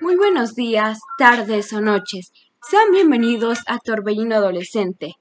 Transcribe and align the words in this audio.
Muy 0.00 0.16
buenos 0.16 0.54
días, 0.54 0.98
tardes 1.18 1.72
o 1.72 1.80
noches. 1.80 2.32
Sean 2.62 2.90
bienvenidos 2.90 3.58
a 3.66 3.78
Torbellino 3.78 4.36
Adolescente, 4.36 5.14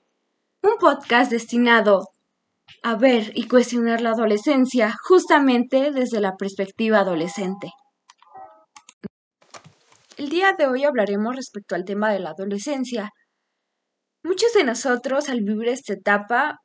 un 0.62 0.78
podcast 0.80 1.32
destinado 1.32 2.10
a 2.84 2.96
ver 2.96 3.32
y 3.36 3.48
cuestionar 3.48 4.02
la 4.02 4.12
adolescencia 4.12 4.96
justamente 5.04 5.92
desde 5.92 6.22
la 6.22 6.38
perspectiva 6.38 7.00
adolescente. 7.00 7.72
El 10.18 10.30
día 10.30 10.54
de 10.58 10.68
hoy 10.68 10.84
hablaremos 10.84 11.36
respecto 11.36 11.76
al 11.76 11.86
tema 11.86 12.12
de 12.12 12.20
la 12.20 12.32
adolescencia. 12.32 13.12
Muchos 14.24 14.54
de 14.54 14.64
nosotros 14.64 15.30
al 15.30 15.42
vivir 15.42 15.70
esta 15.70 15.94
etapa 15.94 16.60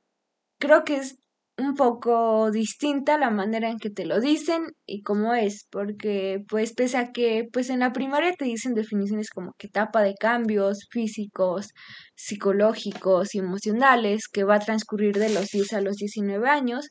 creo 0.59 0.85
que 0.85 0.97
es 0.97 1.17
un 1.57 1.75
poco 1.75 2.51
distinta 2.51 3.19
la 3.19 3.31
manera 3.31 3.71
en 3.71 3.79
que 3.79 3.91
te 3.91 4.07
lo 4.07 4.21
dicen 4.21 4.73
y 4.87 5.03
cómo 5.03 5.35
es, 5.35 5.67
porque 5.71 6.45
pues 6.49 6.73
pese 6.75 6.97
a 6.99 7.13
que 7.13 7.49
pues 7.53 7.71
en 7.71 7.81
la 7.81 7.93
primaria 7.93 8.33
te 8.33 8.45
dicen 8.45 8.75
definiciones 8.75 9.31
como 9.31 9.53
que 9.59 9.69
etapa 9.69 10.03
de 10.03 10.15
cambios 10.15 10.89
físicos, 10.91 11.69
psicológicos 12.17 13.35
y 13.35 13.39
emocionales 13.39 14.29
que 14.29 14.45
va 14.45 14.57
a 14.57 14.61
transcurrir 14.61 15.17
de 15.19 15.31
los 15.31 15.49
10 15.51 15.73
a 15.75 15.81
los 15.81 15.97
19 15.97 16.49
años, 16.49 16.89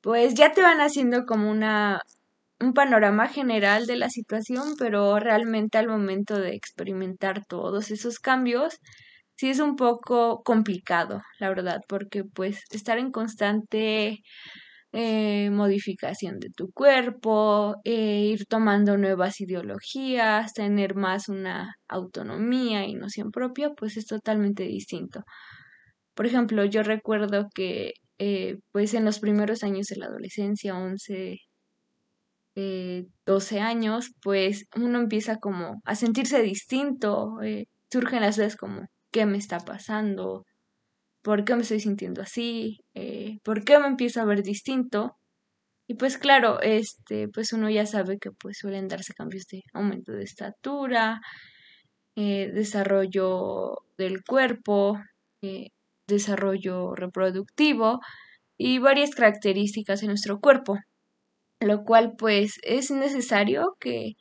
pues 0.00 0.34
ya 0.34 0.52
te 0.52 0.62
van 0.62 0.80
haciendo 0.80 1.24
como 1.26 1.50
una 1.50 2.00
un 2.60 2.74
panorama 2.74 3.26
general 3.28 3.86
de 3.86 3.96
la 3.96 4.10
situación, 4.10 4.74
pero 4.78 5.18
realmente 5.18 5.78
al 5.78 5.88
momento 5.88 6.38
de 6.38 6.54
experimentar 6.54 7.44
todos 7.46 7.90
esos 7.90 8.18
cambios, 8.18 8.78
sí 9.40 9.48
es 9.48 9.58
un 9.58 9.74
poco 9.76 10.42
complicado, 10.44 11.22
la 11.38 11.48
verdad, 11.48 11.80
porque 11.88 12.24
pues 12.24 12.62
estar 12.72 12.98
en 12.98 13.10
constante 13.10 14.20
eh, 14.92 15.50
modificación 15.50 16.38
de 16.40 16.50
tu 16.50 16.70
cuerpo, 16.72 17.76
eh, 17.84 18.20
ir 18.34 18.46
tomando 18.46 18.98
nuevas 18.98 19.40
ideologías, 19.40 20.52
tener 20.52 20.94
más 20.94 21.30
una 21.30 21.74
autonomía 21.88 22.86
y 22.86 22.94
noción 22.94 23.30
propia, 23.30 23.70
pues 23.70 23.96
es 23.96 24.06
totalmente 24.06 24.64
distinto. 24.64 25.22
Por 26.14 26.26
ejemplo, 26.26 26.64
yo 26.66 26.82
recuerdo 26.82 27.48
que 27.54 27.94
eh, 28.18 28.58
pues 28.72 28.94
en 28.94 29.06
los 29.06 29.20
primeros 29.20 29.62
años 29.64 29.86
de 29.86 29.96
la 29.96 30.06
adolescencia, 30.06 30.76
11, 30.76 31.38
12 33.26 33.60
años, 33.60 34.12
pues 34.22 34.66
uno 34.76 34.98
empieza 34.98 35.36
como 35.38 35.80
a 35.84 35.94
sentirse 35.94 36.42
distinto, 36.42 37.38
surgen 37.90 38.20
las 38.20 38.36
veces 38.38 38.56
como 38.56 38.86
qué 39.12 39.26
me 39.26 39.38
está 39.38 39.60
pasando, 39.60 40.44
por 41.22 41.44
qué 41.44 41.54
me 41.56 41.62
estoy 41.62 41.80
sintiendo 41.80 42.22
así, 42.22 42.80
eh, 42.94 43.38
por 43.44 43.64
qué 43.64 43.78
me 43.78 43.88
empiezo 43.88 44.20
a 44.20 44.24
ver 44.24 44.42
distinto. 44.42 45.16
Y 45.88 45.94
pues 45.94 46.18
claro, 46.18 46.60
este, 46.62 47.28
pues 47.28 47.52
uno 47.52 47.70
ya 47.70 47.86
sabe 47.86 48.18
que 48.18 48.30
pues 48.32 48.58
suelen 48.58 48.88
darse 48.88 49.14
cambios 49.14 49.46
de 49.48 49.62
aumento 49.74 50.12
de 50.12 50.24
estatura, 50.24 51.20
eh, 52.16 52.50
desarrollo 52.54 53.78
del 53.98 54.22
cuerpo, 54.24 54.98
eh, 55.42 55.68
desarrollo 56.08 56.94
reproductivo 56.94 58.00
y 58.58 58.78
varias 58.78 59.10
características 59.14 60.02
en 60.02 60.08
nuestro 60.08 60.40
cuerpo, 60.40 60.78
lo 61.60 61.84
cual 61.84 62.14
pues 62.18 62.58
es 62.62 62.90
necesario 62.90 63.76
que 63.80 64.14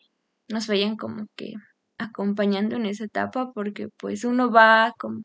nos 0.50 0.68
vayan 0.68 0.98
como 0.98 1.28
que 1.36 1.54
acompañando 2.00 2.76
en 2.78 2.86
esa 2.88 3.06
etapa 3.06 3.52
porque 3.54 3.90
pues 4.00 4.24
uno 4.24 4.52
va 4.52 4.94
como 4.98 5.22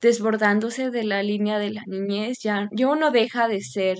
desbordándose 0.00 0.90
de 0.90 1.04
la 1.04 1.22
línea 1.22 1.58
de 1.58 1.70
la 1.70 1.82
niñez, 1.86 2.38
ya, 2.42 2.68
ya 2.72 2.88
uno 2.88 3.10
deja 3.10 3.48
de 3.48 3.60
ser, 3.62 3.96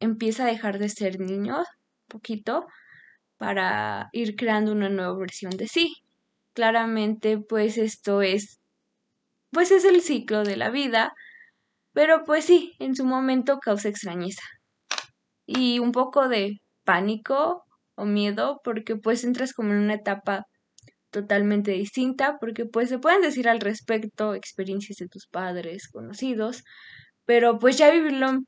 empieza 0.00 0.44
a 0.44 0.48
dejar 0.48 0.78
de 0.78 0.88
ser 0.88 1.20
niño 1.20 1.64
poquito 2.08 2.66
para 3.38 4.08
ir 4.12 4.36
creando 4.36 4.72
una 4.72 4.88
nueva 4.90 5.16
versión 5.18 5.52
de 5.56 5.68
sí. 5.68 5.94
Claramente 6.54 7.38
pues 7.38 7.78
esto 7.78 8.22
es 8.22 8.60
pues 9.52 9.70
es 9.70 9.84
el 9.84 10.02
ciclo 10.02 10.44
de 10.44 10.56
la 10.56 10.70
vida, 10.70 11.12
pero 11.92 12.24
pues 12.24 12.44
sí, 12.46 12.74
en 12.80 12.96
su 12.96 13.04
momento 13.04 13.58
causa 13.60 13.88
extrañeza 13.88 14.42
y 15.46 15.78
un 15.78 15.92
poco 15.92 16.28
de 16.28 16.60
pánico 16.84 17.64
o 17.96 18.04
miedo 18.06 18.60
porque 18.64 18.96
pues 18.96 19.24
entras 19.24 19.52
como 19.54 19.72
en 19.72 19.78
una 19.80 19.94
etapa 19.94 20.46
totalmente 21.14 21.70
distinta 21.70 22.38
porque 22.40 22.66
pues 22.66 22.88
se 22.90 22.98
pueden 22.98 23.22
decir 23.22 23.48
al 23.48 23.60
respecto 23.60 24.34
experiencias 24.34 24.98
de 24.98 25.08
tus 25.08 25.26
padres, 25.28 25.88
conocidos, 25.88 26.64
pero 27.24 27.58
pues 27.58 27.78
ya 27.78 27.90
vivirlo 27.90 28.28
en 28.28 28.46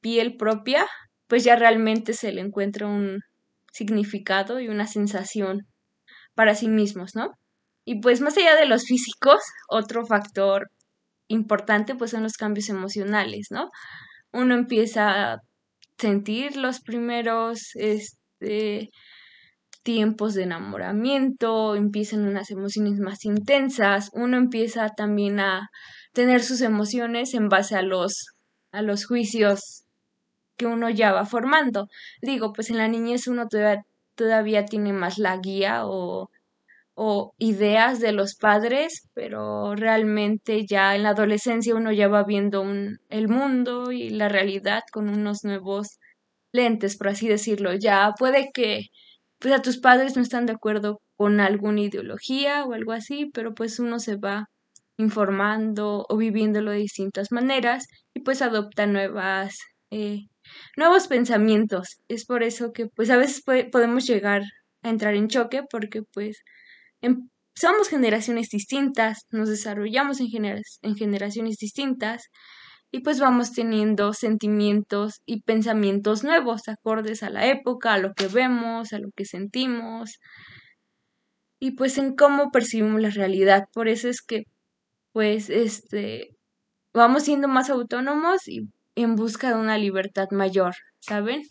piel 0.00 0.36
propia, 0.36 0.86
pues 1.26 1.42
ya 1.42 1.56
realmente 1.56 2.12
se 2.12 2.32
le 2.32 2.42
encuentra 2.42 2.86
un 2.86 3.20
significado 3.72 4.60
y 4.60 4.68
una 4.68 4.86
sensación 4.86 5.62
para 6.34 6.54
sí 6.54 6.68
mismos, 6.68 7.16
¿no? 7.16 7.30
Y 7.86 8.00
pues 8.00 8.20
más 8.20 8.36
allá 8.36 8.56
de 8.56 8.66
los 8.66 8.84
físicos, 8.84 9.40
otro 9.68 10.06
factor 10.06 10.68
importante 11.28 11.94
pues 11.94 12.10
son 12.12 12.22
los 12.22 12.34
cambios 12.34 12.68
emocionales, 12.68 13.48
¿no? 13.50 13.70
Uno 14.32 14.54
empieza 14.54 15.32
a 15.32 15.38
sentir 15.98 16.56
los 16.56 16.80
primeros 16.80 17.70
este, 17.74 18.90
tiempos 19.86 20.34
de 20.34 20.42
enamoramiento, 20.42 21.76
empiezan 21.76 22.26
unas 22.26 22.50
emociones 22.50 22.98
más 22.98 23.24
intensas, 23.24 24.10
uno 24.14 24.36
empieza 24.36 24.88
también 24.88 25.38
a 25.38 25.70
tener 26.12 26.42
sus 26.42 26.60
emociones 26.60 27.34
en 27.34 27.48
base 27.48 27.76
a 27.76 27.82
los, 27.82 28.32
a 28.72 28.82
los 28.82 29.06
juicios 29.06 29.84
que 30.56 30.66
uno 30.66 30.90
ya 30.90 31.12
va 31.12 31.24
formando. 31.24 31.86
Digo, 32.20 32.52
pues 32.52 32.70
en 32.70 32.78
la 32.78 32.88
niñez 32.88 33.28
uno 33.28 33.46
todavía, 34.16 34.64
tiene 34.64 34.92
más 34.92 35.18
la 35.18 35.36
guía 35.36 35.86
o, 35.86 36.30
o 36.94 37.32
ideas 37.38 38.00
de 38.00 38.10
los 38.10 38.34
padres, 38.34 39.08
pero 39.14 39.76
realmente 39.76 40.66
ya 40.66 40.96
en 40.96 41.04
la 41.04 41.10
adolescencia 41.10 41.76
uno 41.76 41.92
ya 41.92 42.08
va 42.08 42.24
viendo 42.24 42.64
el 43.08 43.28
mundo 43.28 43.92
y 43.92 44.10
la 44.10 44.28
realidad 44.28 44.82
con 44.90 45.08
unos 45.08 45.44
nuevos 45.44 46.00
lentes, 46.50 46.96
por 46.96 47.06
así 47.06 47.28
decirlo. 47.28 47.72
Ya 47.74 48.14
puede 48.18 48.50
que 48.52 48.88
pues 49.38 49.54
a 49.54 49.62
tus 49.62 49.78
padres 49.78 50.16
no 50.16 50.22
están 50.22 50.46
de 50.46 50.52
acuerdo 50.54 51.00
con 51.16 51.40
alguna 51.40 51.82
ideología 51.82 52.64
o 52.64 52.72
algo 52.74 52.92
así, 52.92 53.30
pero 53.34 53.54
pues 53.54 53.78
uno 53.80 53.98
se 54.00 54.16
va 54.16 54.46
informando 54.98 56.06
o 56.08 56.16
viviéndolo 56.16 56.70
de 56.72 56.78
distintas 56.78 57.32
maneras 57.32 57.86
y 58.14 58.20
pues 58.20 58.42
adopta 58.42 58.86
nuevas 58.86 59.58
eh, 59.90 60.26
nuevos 60.76 61.08
pensamientos. 61.08 61.98
Es 62.08 62.24
por 62.26 62.42
eso 62.42 62.72
que 62.72 62.86
pues 62.88 63.10
a 63.10 63.16
veces 63.16 63.42
podemos 63.72 64.06
llegar 64.06 64.42
a 64.82 64.90
entrar 64.90 65.14
en 65.14 65.28
choque 65.28 65.62
porque 65.70 66.02
pues 66.12 66.38
em, 67.02 67.28
somos 67.54 67.88
generaciones 67.88 68.48
distintas, 68.50 69.26
nos 69.30 69.48
desarrollamos 69.48 70.20
en, 70.20 70.28
en 70.82 70.96
generaciones 70.96 71.56
distintas 71.58 72.24
y 72.96 73.00
pues 73.00 73.20
vamos 73.20 73.52
teniendo 73.52 74.14
sentimientos 74.14 75.20
y 75.26 75.42
pensamientos 75.42 76.24
nuevos, 76.24 76.66
acordes 76.66 77.22
a 77.22 77.28
la 77.28 77.46
época, 77.46 77.92
a 77.92 77.98
lo 77.98 78.14
que 78.14 78.26
vemos, 78.26 78.94
a 78.94 78.98
lo 78.98 79.10
que 79.14 79.26
sentimos 79.26 80.18
y 81.60 81.72
pues 81.72 81.98
en 81.98 82.16
cómo 82.16 82.50
percibimos 82.50 83.02
la 83.02 83.10
realidad. 83.10 83.64
Por 83.74 83.88
eso 83.88 84.08
es 84.08 84.22
que 84.22 84.44
pues 85.12 85.50
este 85.50 86.30
vamos 86.94 87.24
siendo 87.24 87.48
más 87.48 87.68
autónomos 87.68 88.48
y 88.48 88.62
en 88.94 89.14
busca 89.14 89.50
de 89.50 89.56
una 89.56 89.76
libertad 89.76 90.28
mayor, 90.30 90.74
¿saben? 91.00 91.42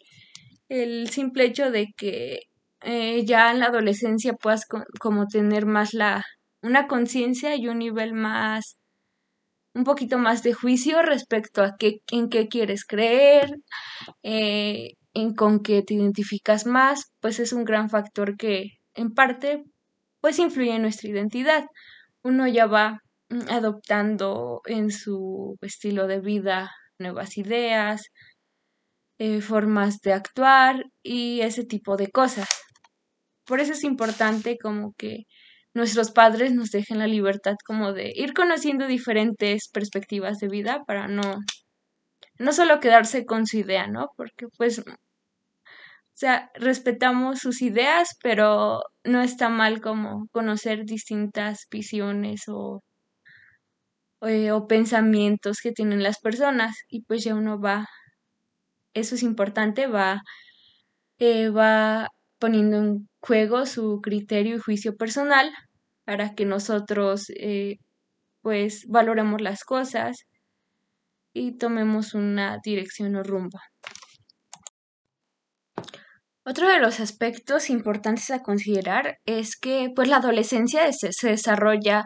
El 0.67 1.09
simple 1.11 1.45
hecho 1.45 1.69
de 1.69 1.89
que 1.95 2.39
eh, 2.81 3.23
ya 3.23 3.51
en 3.51 3.59
la 3.59 3.67
adolescencia 3.67 4.33
puedas 4.33 4.65
como 4.99 5.27
tener 5.27 5.67
más 5.67 5.93
la 5.93 6.23
una 6.63 6.87
conciencia 6.87 7.55
y 7.55 7.67
un 7.67 7.77
nivel 7.77 8.13
más 8.13 8.77
un 9.75 9.83
poquito 9.83 10.17
más 10.17 10.41
de 10.41 10.53
juicio 10.53 11.01
respecto 11.01 11.61
a 11.63 11.75
qué, 11.77 12.01
en 12.11 12.29
qué 12.29 12.47
quieres 12.47 12.85
creer, 12.85 13.57
eh, 14.23 14.93
en 15.13 15.35
con 15.35 15.61
qué 15.61 15.83
te 15.83 15.93
identificas 15.95 16.65
más, 16.65 17.11
pues 17.19 17.39
es 17.39 17.53
un 17.53 17.65
gran 17.65 17.89
factor 17.89 18.37
que 18.37 18.71
en 18.95 19.13
parte 19.13 19.63
pues 20.21 20.39
influye 20.39 20.73
en 20.75 20.81
nuestra 20.81 21.09
identidad. 21.09 21.65
Uno 22.23 22.47
ya 22.47 22.65
va 22.67 23.01
mm, 23.29 23.49
adoptando 23.51 24.61
en 24.65 24.91
su 24.91 25.57
estilo 25.61 26.07
de 26.07 26.21
vida 26.21 26.71
nuevas 26.97 27.37
ideas, 27.37 28.03
eh, 29.19 29.41
formas 29.41 29.99
de 30.01 30.13
actuar 30.13 30.85
y 31.03 31.41
ese 31.41 31.65
tipo 31.65 31.97
de 31.97 32.09
cosas. 32.11 32.47
Por 33.45 33.59
eso 33.59 33.73
es 33.73 33.83
importante 33.83 34.57
como 34.57 34.93
que 34.97 35.25
nuestros 35.75 36.11
padres 36.11 36.53
nos 36.53 36.71
dejen 36.71 36.99
la 36.99 37.07
libertad 37.07 37.55
como 37.65 37.93
de 37.93 38.11
ir 38.15 38.33
conociendo 38.33 38.87
diferentes 38.87 39.69
perspectivas 39.69 40.39
de 40.39 40.47
vida 40.49 40.83
para 40.87 41.07
no, 41.07 41.21
no 42.39 42.53
solo 42.53 42.79
quedarse 42.79 43.25
con 43.25 43.45
su 43.47 43.57
idea, 43.57 43.87
¿no? 43.87 44.09
Porque 44.17 44.47
pues, 44.57 44.79
o 44.79 44.83
sea, 46.13 46.49
respetamos 46.55 47.39
sus 47.39 47.61
ideas, 47.61 48.17
pero 48.23 48.81
no 49.03 49.21
está 49.21 49.49
mal 49.49 49.81
como 49.81 50.27
conocer 50.31 50.85
distintas 50.85 51.67
visiones 51.69 52.43
o, 52.47 52.81
eh, 54.21 54.51
o 54.51 54.67
pensamientos 54.67 55.59
que 55.61 55.71
tienen 55.71 56.03
las 56.03 56.19
personas 56.19 56.75
y 56.89 57.03
pues 57.03 57.23
ya 57.23 57.35
uno 57.35 57.59
va 57.59 57.87
eso 58.95 59.15
es 59.15 59.23
importante, 59.23 59.87
va, 59.87 60.21
eh, 61.19 61.49
va 61.49 62.09
poniendo 62.39 62.77
en 62.77 63.09
juego 63.21 63.65
su 63.65 64.01
criterio 64.01 64.55
y 64.57 64.59
juicio 64.59 64.95
personal 64.97 65.51
para 66.05 66.33
que 66.35 66.45
nosotros 66.45 67.25
eh, 67.35 67.77
pues 68.41 68.85
valoremos 68.87 69.41
las 69.41 69.63
cosas 69.63 70.25
y 71.33 71.57
tomemos 71.57 72.13
una 72.13 72.59
dirección 72.63 73.15
o 73.15 73.23
rumbo. 73.23 73.59
Otro 76.45 76.69
de 76.69 76.79
los 76.79 76.99
aspectos 76.99 77.71
importantes 77.71 78.29
a 78.29 78.43
considerar 78.43 79.17
es 79.25 79.57
que 79.57 79.89
pues 79.95 80.07
la 80.07 80.17
adolescencia 80.17 80.91
se, 80.93 81.11
se 81.11 81.29
desarrolla 81.29 82.05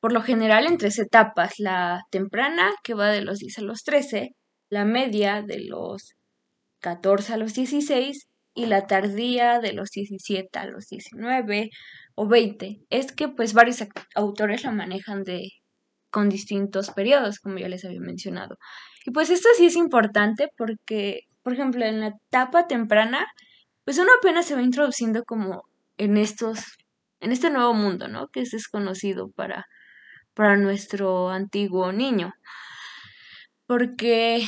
por 0.00 0.12
lo 0.12 0.22
general 0.22 0.66
en 0.66 0.76
tres 0.76 0.98
etapas, 0.98 1.54
la 1.58 2.02
temprana 2.10 2.72
que 2.82 2.94
va 2.94 3.08
de 3.08 3.22
los 3.22 3.38
10 3.38 3.58
a 3.58 3.62
los 3.62 3.82
13, 3.82 4.30
la 4.70 4.84
media 4.84 5.42
de 5.42 5.64
los 5.64 6.14
14 6.80 7.34
a 7.34 7.36
los 7.36 7.54
16 7.54 8.26
y 8.56 8.66
la 8.66 8.86
tardía 8.86 9.60
de 9.60 9.74
los 9.74 9.90
17 9.90 10.58
a 10.58 10.66
los 10.66 10.86
19 10.86 11.70
o 12.16 12.26
20. 12.26 12.80
Es 12.90 13.12
que 13.12 13.28
pues 13.28 13.52
varios 13.52 13.84
autores 14.14 14.64
la 14.64 14.72
manejan 14.72 15.22
de 15.22 15.50
con 16.10 16.30
distintos 16.30 16.90
periodos, 16.90 17.38
como 17.38 17.58
ya 17.58 17.68
les 17.68 17.84
había 17.84 18.00
mencionado. 18.00 18.56
Y 19.04 19.10
pues 19.10 19.28
esto 19.30 19.48
sí 19.56 19.66
es 19.66 19.76
importante 19.76 20.48
porque, 20.56 21.20
por 21.42 21.52
ejemplo, 21.52 21.84
en 21.84 22.00
la 22.00 22.14
etapa 22.28 22.66
temprana, 22.66 23.26
pues 23.84 23.98
uno 23.98 24.10
apenas 24.18 24.46
se 24.46 24.54
va 24.54 24.62
introduciendo 24.62 25.24
como 25.24 25.64
en 25.98 26.16
estos, 26.16 26.60
en 27.20 27.32
este 27.32 27.50
nuevo 27.50 27.74
mundo, 27.74 28.08
¿no? 28.08 28.28
Que 28.28 28.40
es 28.40 28.50
desconocido 28.50 29.30
para, 29.36 29.66
para 30.34 30.56
nuestro 30.56 31.28
antiguo 31.28 31.92
niño. 31.92 32.32
Porque 33.66 34.46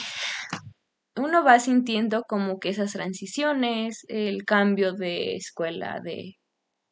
uno 1.19 1.44
va 1.44 1.61
sintiendo 1.61 2.25
como 2.29 2.59
que 2.59 2.70
esas 2.70 2.93
transiciones, 2.93 4.05
el 4.09 4.44
cambio 4.44 4.93
de 4.93 5.37
escuela 5.37 6.00
de 6.03 6.37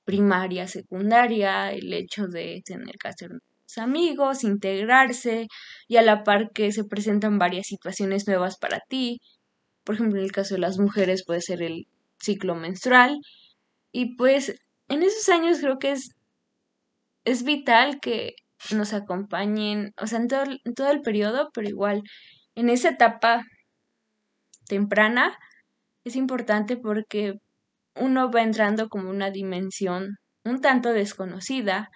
primaria, 0.05 0.69
secundaria, 0.69 1.73
el 1.73 1.93
hecho 1.93 2.27
de 2.29 2.63
tener 2.65 2.97
que 3.01 3.09
hacer 3.09 3.31
amigos, 3.79 4.45
integrarse 4.45 5.49
y 5.89 5.97
a 5.97 6.03
la 6.03 6.23
par 6.25 6.51
que 6.53 6.73
se 6.73 6.85
presentan 6.85 7.39
varias 7.39 7.67
situaciones 7.67 8.27
nuevas 8.27 8.59
para 8.59 8.81
ti. 8.89 9.19
Por 9.85 9.97
ejemplo, 9.97 10.19
en 10.19 10.25
el 10.25 10.33
caso 10.33 10.55
de 10.55 10.61
las 10.61 10.79
mujeres 10.79 11.25
puede 11.27 11.41
ser 11.43 11.63
el 11.63 11.87
ciclo 12.21 12.55
menstrual 12.55 13.19
y 13.93 14.17
pues 14.17 14.55
en 14.89 15.03
esos 15.03 15.29
años 15.29 15.59
creo 15.61 15.79
que 15.79 15.93
es, 15.93 16.11
es 17.25 17.45
vital 17.45 18.01
que 18.01 18.35
nos 18.75 18.93
acompañen, 18.95 19.93
o 20.01 20.07
sea, 20.07 20.19
en 20.21 20.29
todo, 20.29 20.45
en 20.65 20.75
todo 20.75 20.91
el 20.91 21.03
periodo, 21.03 21.51
pero 21.53 21.69
igual 21.69 22.03
en 22.55 22.71
esa 22.71 22.91
etapa 22.91 23.45
temprana 24.67 25.39
es 26.05 26.17
importante 26.17 26.77
porque 26.77 27.41
uno 27.95 28.31
va 28.31 28.43
entrando 28.43 28.89
como 28.89 29.11
una 29.11 29.31
dimensión 29.31 30.19
un 30.45 30.61
tanto 30.61 30.93
desconocida 30.93 31.91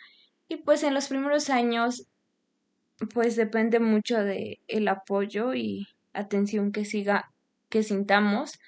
y 0.49 0.57
pues 0.57 0.83
en 0.83 0.95
los 0.95 1.09
primeros 1.09 1.51
años 1.51 2.07
pues 3.15 3.37
depende 3.37 3.81
mucho 3.81 4.19
de 4.19 4.59
el 4.69 4.89
apoyo 4.89 5.55
y 5.55 5.87
atención 6.13 6.73
que 6.73 6.85
siga 6.85 7.31
que 7.69 7.83
sintamos 7.83 8.59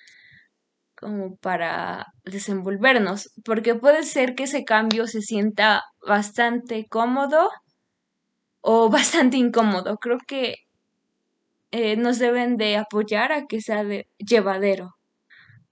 como 1.03 1.37
para 1.37 2.07
desenvolvernos, 2.25 3.33
porque 3.45 3.75
puede 3.75 4.05
ser 4.05 4.37
que 4.37 4.45
ese 4.45 4.65
cambio 4.65 5.09
se 5.09 5.21
sienta 5.21 5.83
bastante 6.07 6.87
cómodo 6.89 7.51
o 8.61 8.89
bastante 8.91 9.37
incómodo. 9.37 9.97
Creo 9.99 10.19
que 10.27 10.57
eh, 11.73 11.97
nos 11.97 12.19
deben 12.19 12.57
de 12.59 12.77
apoyar 12.77 13.33
a 13.33 13.47
que 13.47 13.61
sea 13.61 13.85
de 13.85 14.09
llevadero, 14.19 14.95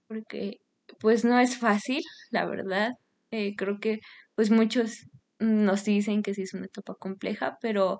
porque 0.07 0.59
pues 0.99 1.25
no 1.25 1.39
es 1.39 1.57
fácil, 1.57 2.03
la 2.31 2.45
verdad. 2.45 2.93
Eh, 3.31 3.55
creo 3.55 3.79
que 3.79 3.99
pues 4.35 4.51
muchos 4.51 5.07
nos 5.39 5.85
dicen 5.85 6.23
que 6.23 6.33
sí 6.33 6.43
es 6.43 6.53
una 6.53 6.65
etapa 6.65 6.95
compleja, 6.95 7.57
pero 7.61 7.99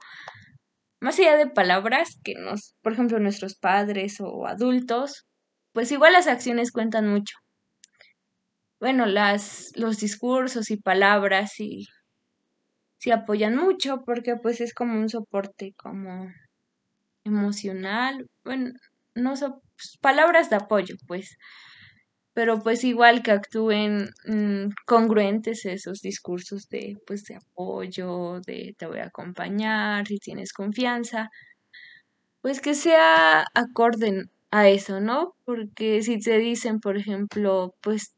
más 0.99 1.19
allá 1.19 1.37
de 1.37 1.47
palabras 1.47 2.17
que 2.23 2.35
nos, 2.35 2.75
por 2.81 2.93
ejemplo, 2.93 3.19
nuestros 3.19 3.55
padres 3.55 4.19
o 4.21 4.47
adultos, 4.47 5.25
pues 5.73 5.91
igual 5.91 6.13
las 6.13 6.27
acciones 6.27 6.71
cuentan 6.71 7.07
mucho. 7.07 7.35
Bueno, 8.79 9.05
las, 9.05 9.71
los 9.75 9.99
discursos 9.99 10.71
y 10.71 10.77
palabras 10.77 11.51
sí, 11.53 11.87
sí 12.97 13.11
apoyan 13.11 13.55
mucho 13.55 14.01
porque 14.05 14.35
pues 14.37 14.61
es 14.61 14.73
como 14.73 14.99
un 14.99 15.09
soporte 15.09 15.73
como 15.77 16.31
emocional, 17.23 18.27
bueno, 18.43 18.71
no 19.15 19.35
son 19.35 19.55
pues, 19.75 19.97
palabras 20.01 20.49
de 20.49 20.57
apoyo, 20.57 20.95
pues, 21.07 21.37
pero 22.33 22.59
pues 22.61 22.83
igual 22.83 23.23
que 23.23 23.31
actúen 23.31 24.09
mm, 24.25 24.69
congruentes 24.85 25.65
esos 25.65 25.99
discursos 26.01 26.69
de 26.69 26.97
pues 27.05 27.23
de 27.25 27.35
apoyo, 27.35 28.39
de 28.45 28.73
te 28.77 28.85
voy 28.87 28.99
a 28.99 29.05
acompañar, 29.07 30.07
si 30.07 30.17
tienes 30.19 30.53
confianza, 30.53 31.29
pues 32.41 32.61
que 32.61 32.73
sea 32.75 33.45
acorde 33.53 34.25
a 34.51 34.67
eso, 34.69 34.99
¿no? 34.99 35.35
Porque 35.45 36.01
si 36.03 36.19
te 36.19 36.37
dicen, 36.39 36.79
por 36.79 36.97
ejemplo, 36.97 37.75
pues 37.81 38.13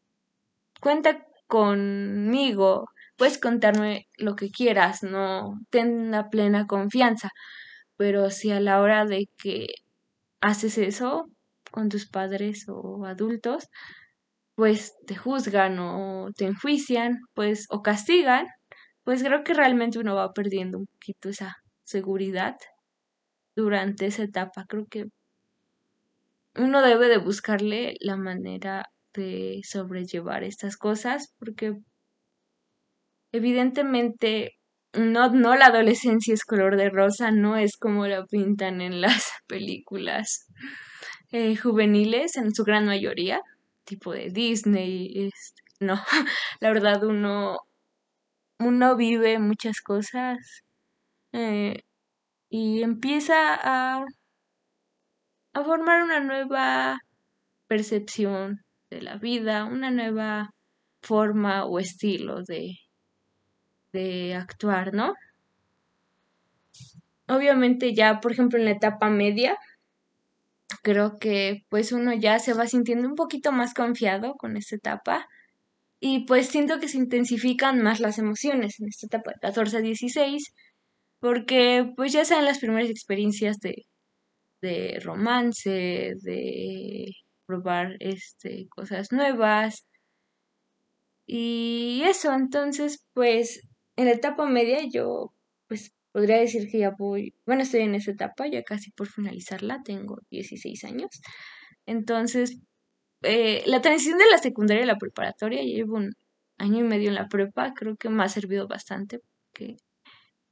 cuenta 0.81 1.25
conmigo, 1.47 2.87
puedes 3.17 3.37
contarme 3.39 4.07
lo 4.17 4.35
que 4.35 4.49
quieras, 4.49 5.03
no 5.03 5.59
ten 5.71 6.11
la 6.11 6.29
plena 6.29 6.67
confianza 6.67 7.29
pero 8.03 8.29
si 8.31 8.51
a 8.51 8.59
la 8.59 8.81
hora 8.81 9.05
de 9.05 9.29
que 9.41 9.75
haces 10.41 10.77
eso 10.77 11.29
con 11.71 11.87
tus 11.87 12.05
padres 12.05 12.65
o 12.67 13.05
adultos, 13.05 13.69
pues 14.55 14.93
te 15.07 15.15
juzgan 15.15 15.79
o 15.79 16.27
te 16.35 16.43
enjuician, 16.43 17.21
pues 17.33 17.65
o 17.69 17.81
castigan, 17.81 18.47
pues 19.05 19.23
creo 19.23 19.45
que 19.45 19.53
realmente 19.53 19.99
uno 19.99 20.15
va 20.15 20.33
perdiendo 20.33 20.79
un 20.79 20.87
poquito 20.87 21.29
esa 21.29 21.55
seguridad 21.85 22.57
durante 23.55 24.07
esa 24.07 24.23
etapa. 24.23 24.65
Creo 24.67 24.85
que 24.87 25.05
uno 26.55 26.81
debe 26.81 27.07
de 27.07 27.19
buscarle 27.19 27.95
la 28.01 28.17
manera 28.17 28.89
de 29.13 29.61
sobrellevar 29.63 30.43
estas 30.43 30.75
cosas 30.75 31.33
porque 31.39 31.77
evidentemente 33.31 34.57
no, 34.93 35.29
no 35.29 35.55
la 35.55 35.67
adolescencia 35.67 36.33
es 36.33 36.45
color 36.45 36.77
de 36.77 36.89
rosa, 36.89 37.31
no 37.31 37.57
es 37.57 37.77
como 37.77 38.07
la 38.07 38.25
pintan 38.25 38.81
en 38.81 39.01
las 39.01 39.31
películas 39.47 40.47
eh, 41.31 41.55
juveniles 41.55 42.37
en 42.37 42.53
su 42.53 42.63
gran 42.63 42.85
mayoría, 42.85 43.41
tipo 43.85 44.13
de 44.13 44.29
Disney, 44.29 45.11
este, 45.15 45.61
no, 45.79 45.95
la 46.59 46.69
verdad 46.71 47.03
uno, 47.03 47.57
uno 48.59 48.95
vive 48.95 49.39
muchas 49.39 49.81
cosas 49.81 50.37
eh, 51.33 51.81
y 52.49 52.83
empieza 52.83 53.55
a, 53.55 54.05
a 55.53 55.63
formar 55.63 56.03
una 56.03 56.19
nueva 56.19 56.99
percepción 57.67 58.61
de 58.91 59.01
la 59.01 59.17
vida, 59.17 59.65
una 59.65 59.89
nueva 59.89 60.51
forma 61.01 61.65
o 61.65 61.79
estilo 61.79 62.43
de, 62.43 62.77
de 63.93 64.35
actuar, 64.35 64.93
¿no? 64.93 65.15
Obviamente 67.27 67.93
ya, 67.93 68.19
por 68.19 68.33
ejemplo, 68.33 68.59
en 68.59 68.65
la 68.65 68.71
etapa 68.71 69.09
media, 69.09 69.57
creo 70.81 71.17
que 71.19 71.65
pues 71.69 71.91
uno 71.91 72.13
ya 72.13 72.39
se 72.39 72.53
va 72.53 72.67
sintiendo 72.67 73.07
un 73.07 73.15
poquito 73.15 73.51
más 73.51 73.73
confiado 73.73 74.35
con 74.35 74.57
esta 74.57 74.75
etapa 74.75 75.27
y 75.99 76.25
pues 76.25 76.47
siento 76.47 76.79
que 76.79 76.89
se 76.89 76.97
intensifican 76.97 77.81
más 77.81 77.99
las 77.99 78.19
emociones 78.19 78.79
en 78.79 78.89
esta 78.89 79.07
etapa 79.07 79.31
de 79.31 79.39
14 79.41 79.77
a 79.77 79.81
16 79.81 80.53
porque 81.19 81.91
pues 81.95 82.11
ya 82.13 82.25
sean 82.25 82.45
las 82.45 82.59
primeras 82.59 82.89
experiencias 82.89 83.59
de, 83.59 83.85
de 84.61 84.99
romance, 85.01 86.15
de 86.21 87.13
probar 87.45 87.95
este, 87.99 88.67
cosas 88.69 89.11
nuevas 89.11 89.85
y 91.25 92.03
eso, 92.05 92.33
entonces 92.33 93.05
pues 93.13 93.61
en 93.95 94.05
la 94.05 94.11
etapa 94.13 94.45
media 94.47 94.79
yo 94.91 95.33
pues 95.67 95.93
podría 96.11 96.37
decir 96.37 96.69
que 96.69 96.79
ya 96.79 96.91
voy, 96.91 97.33
bueno, 97.45 97.63
estoy 97.63 97.81
en 97.81 97.95
esa 97.95 98.11
etapa, 98.11 98.47
ya 98.47 98.63
casi 98.63 98.91
por 98.91 99.07
finalizarla, 99.07 99.81
tengo 99.83 100.19
16 100.29 100.83
años. 100.85 101.09
Entonces, 101.85 102.59
eh, 103.23 103.63
la 103.65 103.81
transición 103.81 104.19
de 104.19 104.29
la 104.31 104.37
secundaria 104.37 104.83
a 104.83 104.87
la 104.87 104.97
preparatoria, 104.97 105.63
llevo 105.63 105.97
un 105.97 106.13
año 106.57 106.79
y 106.79 106.83
medio 106.83 107.09
en 107.09 107.15
la 107.15 107.27
prepa, 107.27 107.73
creo 107.73 107.95
que 107.97 108.09
me 108.09 108.23
ha 108.23 108.29
servido 108.29 108.67
bastante 108.67 109.19
porque 109.53 109.77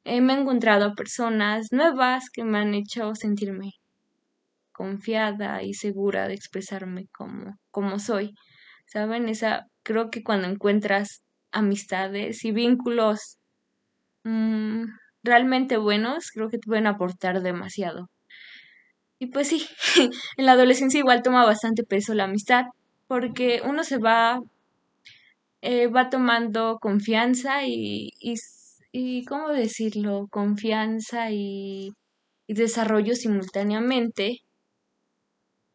me 0.05 0.33
he 0.33 0.39
encontrado 0.39 0.85
a 0.85 0.95
personas 0.95 1.67
nuevas 1.71 2.29
que 2.31 2.43
me 2.43 2.57
han 2.59 2.73
hecho 2.73 3.13
sentirme 3.15 3.73
confiada 4.71 5.63
y 5.63 5.73
segura 5.73 6.27
de 6.27 6.33
expresarme 6.33 7.07
como, 7.11 7.57
como 7.71 7.99
soy. 7.99 8.33
¿Saben? 8.87 9.29
Esa, 9.29 9.67
creo 9.83 10.09
que 10.09 10.23
cuando 10.23 10.47
encuentras 10.47 11.23
amistades 11.51 12.43
y 12.45 12.51
vínculos 12.51 13.37
mm, 14.23 14.85
realmente 15.23 15.77
buenos, 15.77 16.31
creo 16.31 16.49
que 16.49 16.57
te 16.57 16.67
pueden 16.67 16.87
aportar 16.87 17.41
demasiado. 17.41 18.09
Y 19.19 19.27
pues 19.27 19.49
sí, 19.49 19.65
en 20.37 20.45
la 20.45 20.53
adolescencia 20.53 20.99
igual 20.99 21.21
toma 21.23 21.45
bastante 21.45 21.83
peso 21.83 22.13
la 22.13 22.25
amistad, 22.25 22.65
porque 23.07 23.61
uno 23.63 23.83
se 23.83 23.97
va, 23.97 24.39
eh, 25.61 25.87
va 25.87 26.09
tomando 26.09 26.77
confianza 26.81 27.65
y, 27.65 28.11
y, 28.91 29.25
¿cómo 29.25 29.49
decirlo? 29.49 30.27
Confianza 30.31 31.31
y, 31.31 31.91
y 32.47 32.53
desarrollo 32.53 33.15
simultáneamente 33.15 34.39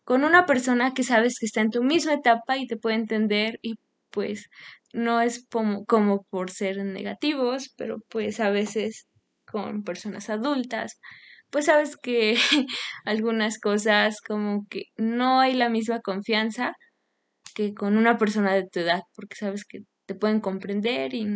con 0.04 0.25
una 0.25 0.47
persona 0.47 0.95
que 0.95 1.02
sabes 1.02 1.38
que 1.38 1.47
está 1.47 1.61
en 1.61 1.71
tu 1.71 1.83
misma 1.83 2.14
etapa 2.14 2.56
y 2.59 2.66
te 2.68 2.76
puede 2.76 2.95
entender 2.97 3.59
y 3.61 3.75
pues 4.11 4.49
no 4.93 5.21
es 5.21 5.47
como, 5.49 5.85
por 6.31 6.50
ser 6.50 6.85
negativos, 6.85 7.73
pero 7.76 7.99
pues 8.09 8.40
a 8.40 8.50
veces 8.50 9.07
con 9.47 9.85
personas 9.85 10.31
adultas 10.31 10.99
pues 11.50 11.66
sabes 11.66 11.97
que 11.97 12.37
algunas 13.05 13.59
cosas 13.61 14.21
como 14.21 14.66
que 14.69 14.85
no 14.97 15.40
hay 15.40 15.55
la 15.55 15.69
misma 15.69 16.00
confianza 16.00 16.73
que 17.55 17.75
con 17.75 17.97
una 17.97 18.19
persona 18.19 18.55
de 18.55 18.66
tu 18.69 18.81
edad, 18.81 19.02
porque 19.14 19.37
sabes 19.37 19.64
que 19.64 19.81
te 20.07 20.14
pueden 20.14 20.40
comprender 20.40 21.14
y, 21.14 21.26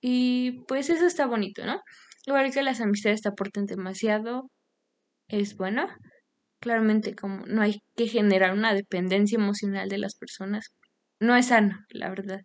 y 0.00 0.62
pues 0.68 0.90
eso 0.90 1.06
está 1.06 1.26
bonito, 1.26 1.66
¿no? 1.66 1.80
Igual 2.26 2.52
que 2.52 2.62
las 2.62 2.80
amistades 2.80 3.22
te 3.22 3.28
aportan 3.28 3.66
demasiado, 3.66 4.50
es 5.28 5.56
bueno. 5.56 5.88
Claramente 6.60 7.14
como 7.14 7.46
no 7.46 7.62
hay 7.62 7.80
que 7.96 8.08
generar 8.08 8.52
una 8.54 8.74
dependencia 8.74 9.36
emocional 9.36 9.88
de 9.88 9.98
las 9.98 10.16
personas. 10.16 10.72
No 11.20 11.36
es 11.36 11.46
sano, 11.46 11.78
la 11.90 12.08
verdad. 12.10 12.40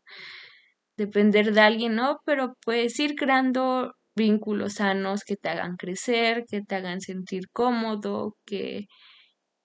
Depender 0.97 1.53
de 1.53 1.61
alguien, 1.61 1.95
¿no? 1.95 2.19
Pero 2.25 2.55
pues 2.63 2.99
ir 2.99 3.15
creando 3.15 3.93
vínculos 4.15 4.75
sanos 4.75 5.23
que 5.23 5.35
te 5.37 5.49
hagan 5.49 5.75
crecer, 5.77 6.45
que 6.49 6.61
te 6.61 6.75
hagan 6.75 7.01
sentir 7.01 7.49
cómodo, 7.51 8.35
que, 8.45 8.87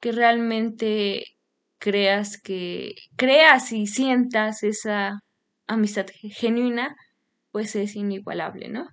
que 0.01 0.13
realmente 0.13 1.25
creas 1.79 2.41
que 2.43 2.95
creas 3.17 3.73
y 3.73 3.87
sientas 3.87 4.63
esa 4.63 5.21
amistad 5.69 6.07
genuina, 6.13 6.97
pues 7.53 7.77
es 7.77 7.97
inigualable, 7.97 8.69
¿no? 8.69 8.89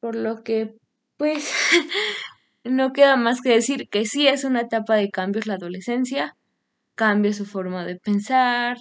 Por 0.00 0.16
lo 0.16 0.42
que, 0.42 0.74
pues, 1.16 1.52
no 2.64 2.92
queda 2.92 3.16
más 3.16 3.40
que 3.40 3.50
decir 3.50 3.88
que 3.88 4.04
sí 4.06 4.26
es 4.28 4.44
una 4.44 4.62
etapa 4.62 4.96
de 4.96 5.10
cambios 5.10 5.46
la 5.46 5.54
adolescencia, 5.54 6.34
cambia 7.02 7.32
su 7.32 7.46
forma 7.46 7.84
de 7.84 7.96
pensar, 7.96 8.76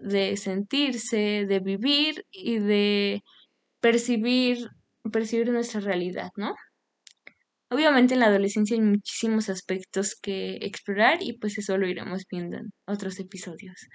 de 0.00 0.36
sentirse, 0.36 1.44
de 1.48 1.58
vivir 1.58 2.24
y 2.30 2.60
de 2.60 3.22
percibir, 3.80 4.58
percibir 5.10 5.50
nuestra 5.50 5.80
realidad, 5.80 6.30
¿no? 6.36 6.54
Obviamente 7.70 8.14
en 8.14 8.20
la 8.20 8.26
adolescencia 8.26 8.76
hay 8.76 8.80
muchísimos 8.80 9.48
aspectos 9.48 10.14
que 10.14 10.58
explorar 10.62 11.18
y 11.20 11.36
pues 11.36 11.58
eso 11.58 11.76
lo 11.76 11.88
iremos 11.88 12.22
viendo 12.30 12.58
en 12.58 12.70
otros 12.86 13.18
episodios. 13.18 13.88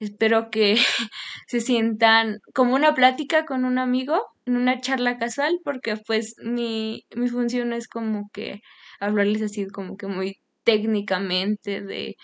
Espero 0.00 0.50
que 0.50 0.76
se 1.46 1.60
sientan 1.62 2.40
como 2.52 2.74
una 2.74 2.94
plática 2.94 3.46
con 3.46 3.64
un 3.64 3.78
amigo, 3.78 4.20
en 4.44 4.58
una 4.58 4.82
charla 4.82 5.16
casual, 5.16 5.60
porque 5.64 5.96
pues 5.96 6.34
mi, 6.44 7.06
mi 7.16 7.28
función 7.28 7.72
es 7.72 7.88
como 7.88 8.28
que 8.34 8.60
hablarles 9.00 9.40
así 9.40 9.66
como 9.68 9.96
que 9.96 10.08
muy 10.08 10.36
técnicamente 10.64 11.80
de 11.80 12.16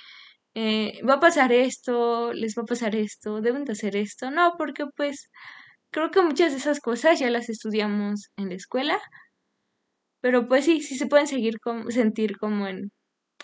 eh, 0.54 1.00
va 1.08 1.14
a 1.14 1.20
pasar 1.20 1.52
esto, 1.52 2.32
les 2.32 2.54
va 2.56 2.62
a 2.62 2.66
pasar 2.66 2.94
esto, 2.96 3.40
deben 3.40 3.64
de 3.64 3.72
hacer 3.72 3.96
esto. 3.96 4.30
No, 4.30 4.54
porque 4.58 4.84
pues 4.96 5.28
Creo 5.94 6.10
que 6.10 6.22
muchas 6.22 6.50
de 6.50 6.58
esas 6.58 6.80
cosas 6.80 7.20
ya 7.20 7.30
las 7.30 7.48
estudiamos 7.48 8.30
en 8.36 8.48
la 8.48 8.56
escuela, 8.56 8.98
pero 10.20 10.48
pues 10.48 10.64
sí, 10.64 10.80
sí 10.82 10.96
se 10.96 11.06
pueden 11.06 11.28
seguir 11.28 11.60
como, 11.60 11.90
sentir 11.92 12.36
como 12.38 12.66
en 12.66 12.90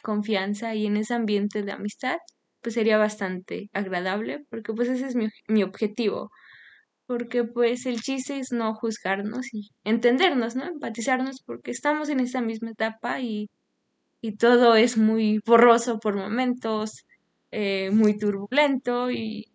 confianza 0.03 0.75
y 0.75 0.87
en 0.87 0.97
ese 0.97 1.15
ambiente 1.15 1.63
de 1.63 1.73
amistad, 1.73 2.17
pues 2.61 2.75
sería 2.75 2.99
bastante 2.99 3.71
agradable, 3.73 4.45
porque 4.51 4.73
pues 4.75 4.89
ese 4.89 5.07
es 5.07 5.15
mi, 5.49 5.63
objetivo, 5.63 6.31
porque 7.07 7.45
pues 7.45 7.87
el 7.87 8.01
chiste 8.03 8.39
es 8.41 8.53
no 8.53 8.75
juzgarnos 8.75 9.55
y 9.55 9.71
entendernos, 9.85 10.57
¿no? 10.57 10.65
Empatizarnos, 10.67 11.43
porque 11.47 11.71
estamos 11.73 12.09
en 12.11 12.21
esta 12.21 12.41
misma 12.43 12.71
etapa 12.73 13.21
y, 13.21 13.49
y 14.21 14.37
todo 14.37 14.75
es 14.77 14.97
muy 14.97 15.41
borroso 15.45 15.99
por 15.99 16.17
momentos, 16.17 17.07
eh, 17.51 17.91
muy 17.93 18.19
turbulento 18.19 19.11
y, 19.11 19.47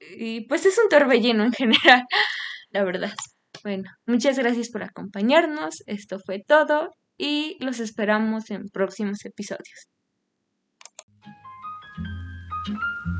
y 0.00 0.42
pues 0.42 0.66
es 0.66 0.78
un 0.78 0.88
torbellino 0.88 1.44
en 1.44 1.52
general, 1.52 2.04
la 2.70 2.84
verdad. 2.84 3.12
Bueno, 3.64 3.90
muchas 4.06 4.38
gracias 4.38 4.70
por 4.70 4.82
acompañarnos. 4.82 5.82
Esto 5.86 6.18
fue 6.24 6.42
todo 6.46 6.94
y 7.16 7.56
los 7.60 7.80
esperamos 7.80 8.50
en 8.50 8.68
próximos 8.68 9.24
episodios. 9.24 9.88